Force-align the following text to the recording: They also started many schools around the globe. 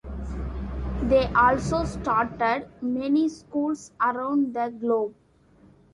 They 1.03 1.27
also 1.35 1.83
started 1.85 2.67
many 2.81 3.29
schools 3.29 3.91
around 4.01 4.51
the 4.55 4.69
globe. 4.69 5.13